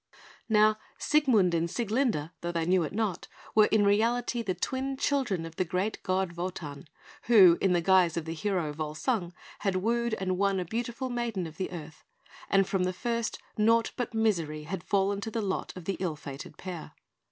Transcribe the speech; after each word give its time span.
Now 0.49 0.79
Siegmund 0.97 1.53
and 1.53 1.69
Sieglinde, 1.69 2.31
though 2.41 2.51
they 2.51 2.65
knew 2.65 2.81
it 2.81 2.91
not, 2.91 3.27
were 3.53 3.67
in 3.67 3.85
reality 3.85 4.41
the 4.41 4.55
twin 4.55 4.97
children 4.97 5.45
of 5.45 5.57
the 5.57 5.63
great 5.63 6.01
god 6.01 6.31
Wotan, 6.31 6.87
who, 7.25 7.59
in 7.61 7.73
the 7.73 7.81
guise 7.81 8.17
of 8.17 8.25
the 8.25 8.33
hero 8.33 8.73
Volsung, 8.73 9.31
had 9.59 9.75
wooed 9.75 10.15
and 10.15 10.39
won 10.39 10.59
a 10.59 10.65
beautiful 10.65 11.11
maiden 11.11 11.45
of 11.45 11.57
the 11.57 11.71
earth; 11.71 12.03
and 12.49 12.67
from 12.67 12.83
the 12.85 12.93
first 12.93 13.37
naught 13.59 13.91
but 13.95 14.11
misery 14.15 14.63
had 14.63 14.83
fallen 14.83 15.21
to 15.21 15.29
the 15.29 15.39
lot 15.39 15.71
of 15.77 15.85
the 15.85 15.97
ill 15.99 16.15
fated 16.15 16.57
pair. 16.57 16.93